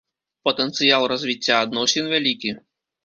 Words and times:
Патэнцыял 0.47 1.05
развіцця 1.13 1.59
адносін 1.69 2.11
вялікі. 2.15 2.57